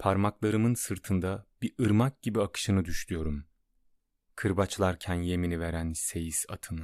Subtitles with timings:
[0.00, 3.44] Parmaklarımın sırtında bir ırmak gibi akışını düşlüyorum.
[4.36, 6.80] Kırbaçlarken yemini veren seyis atını.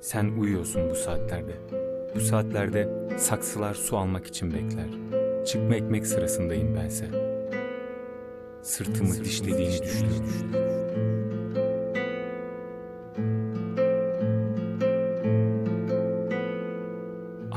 [0.00, 1.56] Sen uyuyorsun bu saatlerde.
[2.14, 4.90] Bu saatlerde saksılar su almak için bekler.
[5.44, 7.10] Çıkma ekmek sırasındayım bense.
[8.62, 10.68] Sırtımı dişlediğini düşünüyorum.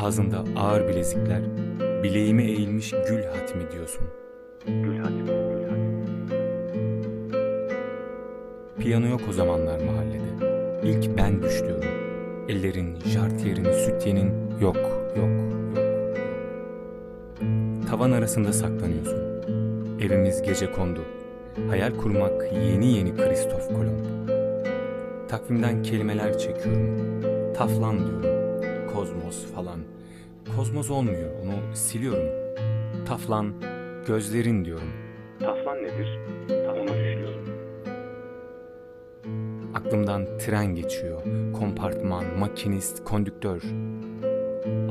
[0.02, 1.42] Ağzında ağır bilezikler,
[2.04, 4.04] bileğime eğilmiş gül hatmi diyorsun.
[4.66, 6.06] Gül hatmi, gül hatmi.
[8.80, 10.32] Piyano yok o zamanlar mahallede.
[10.84, 11.90] İlk ben düşlüyorum.
[12.50, 15.54] Ellerin, jartiyerin, sütyenin yok, yok, yok, yok.
[17.90, 19.20] Tavan arasında saklanıyorsun.
[20.02, 21.02] Evimiz gece kondu.
[21.70, 24.30] Hayal kurmak yeni yeni Kristof Kolomb.
[25.30, 27.00] Takvimden kelimeler çekiyorum.
[27.54, 28.31] Taflan diyorum
[28.94, 29.80] kozmos falan.
[30.56, 32.30] Kozmos olmuyor, onu siliyorum.
[33.06, 33.54] Taflan,
[34.08, 34.90] gözlerin diyorum.
[35.40, 36.20] Taflan nedir?
[36.50, 37.46] Onu düşünüyorum.
[39.76, 41.22] Aklımdan tren geçiyor,
[41.54, 43.62] kompartman, makinist, kondüktör.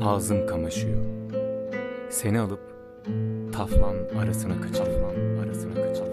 [0.05, 1.01] Ağzım kamaşıyor.
[2.09, 2.59] Seni alıp
[3.53, 4.87] taflan arasına kaçar.
[5.43, 6.11] Arasına kaçar.